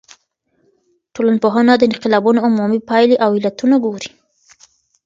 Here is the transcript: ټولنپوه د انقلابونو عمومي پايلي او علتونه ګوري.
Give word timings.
ټولنپوه 1.13 1.61
د 1.77 1.81
انقلابونو 1.89 2.39
عمومي 2.47 2.79
پايلي 2.89 3.15
او 3.25 3.29
علتونه 3.37 3.75
ګوري. 3.85 4.09